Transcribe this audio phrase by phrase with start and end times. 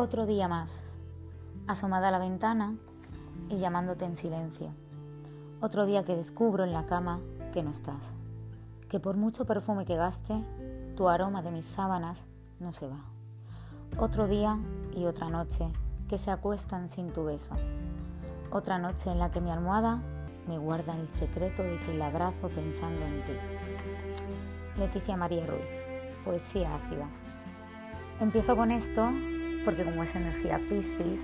[0.00, 0.84] Otro día más,
[1.66, 2.76] asomada a la ventana
[3.48, 4.68] y llamándote en silencio.
[5.60, 7.18] Otro día que descubro en la cama
[7.52, 8.14] que no estás,
[8.88, 10.40] que por mucho perfume que gaste,
[10.96, 12.28] tu aroma de mis sábanas
[12.60, 13.00] no se va.
[13.98, 14.56] Otro día
[14.94, 15.64] y otra noche
[16.08, 17.56] que se acuestan sin tu beso.
[18.52, 20.00] Otra noche en la que mi almohada
[20.46, 23.32] me guarda el secreto de que la abrazo pensando en ti.
[24.78, 25.72] Leticia María Ruiz,
[26.24, 27.08] poesía ácida.
[28.20, 29.10] Empiezo con esto
[29.64, 31.22] porque como es energía Piscis,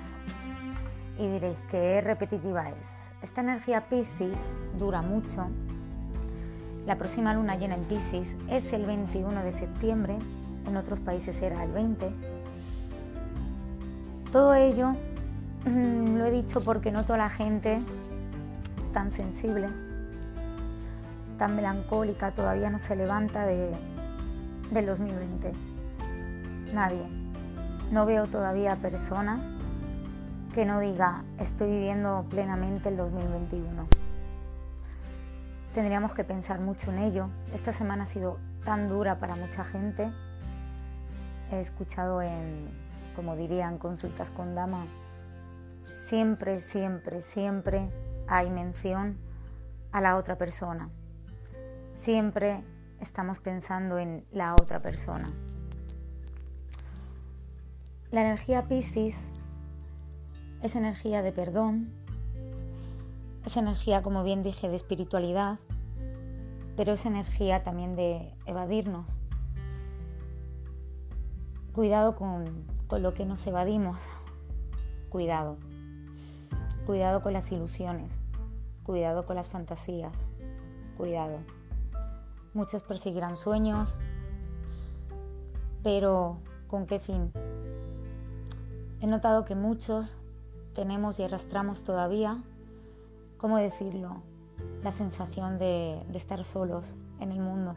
[1.18, 3.12] y diréis qué repetitiva es.
[3.22, 4.46] Esta energía Piscis
[4.78, 5.48] dura mucho.
[6.86, 10.18] La próxima luna llena en Piscis es el 21 de septiembre,
[10.66, 12.10] en otros países será el 20.
[14.32, 14.90] Todo ello
[15.64, 17.78] mm, lo he dicho porque noto a la gente
[18.92, 19.68] tan sensible,
[21.38, 23.70] tan melancólica, todavía no se levanta de,
[24.70, 25.52] del 2020.
[26.74, 27.23] Nadie.
[27.90, 29.38] No veo todavía persona
[30.54, 33.86] que no diga estoy viviendo plenamente el 2021.
[35.74, 37.28] Tendríamos que pensar mucho en ello.
[37.52, 40.08] Esta semana ha sido tan dura para mucha gente.
[41.50, 42.68] He escuchado en,
[43.16, 44.86] como dirían, consultas con dama,
[45.98, 47.90] siempre, siempre, siempre
[48.28, 49.18] hay mención
[49.90, 50.88] a la otra persona.
[51.96, 52.64] Siempre
[53.00, 55.26] estamos pensando en la otra persona.
[58.14, 59.26] La energía Piscis
[60.62, 61.92] es energía de perdón,
[63.44, 65.58] es energía, como bien dije, de espiritualidad,
[66.76, 69.08] pero es energía también de evadirnos.
[71.72, 73.98] Cuidado con, con lo que nos evadimos.
[75.10, 75.56] Cuidado.
[76.86, 78.12] Cuidado con las ilusiones.
[78.84, 80.16] Cuidado con las fantasías.
[80.96, 81.40] Cuidado.
[82.52, 83.98] Muchos perseguirán sueños,
[85.82, 87.32] pero ¿con qué fin?
[89.04, 90.16] He notado que muchos
[90.72, 92.42] tenemos y arrastramos todavía,
[93.36, 94.22] ¿cómo decirlo?
[94.82, 97.76] La sensación de, estar solos en el mundo.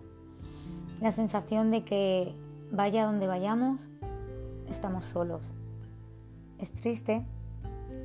[1.01, 2.33] La sensación de que
[2.71, 3.89] vaya donde vayamos,
[4.69, 5.53] estamos solos.
[6.59, 7.25] Es triste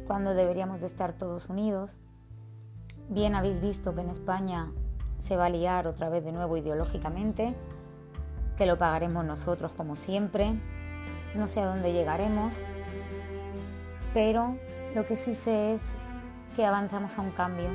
[0.09, 1.95] cuando deberíamos de estar todos unidos.
[3.09, 4.73] Bien habéis visto que en España
[5.19, 7.55] se va a liar otra vez de nuevo ideológicamente,
[8.57, 10.61] que lo pagaremos nosotros como siempre,
[11.35, 12.53] no sé a dónde llegaremos,
[14.15, 14.57] pero
[14.95, 15.89] lo que sí sé es
[16.57, 17.69] que avanzamos a un cambio.